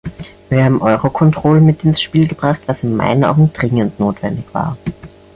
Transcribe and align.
Wir 0.49 0.63
haben 0.65 0.81
Eurocontrol 0.81 1.61
mit 1.61 1.83
ins 1.83 2.01
Spiel 2.01 2.27
gebracht, 2.27 2.61
was 2.65 2.81
in 2.81 2.95
meinen 2.95 3.23
Augen 3.23 3.53
dringend 3.53 3.99
notwendig 3.99 4.45
war. 4.51 4.75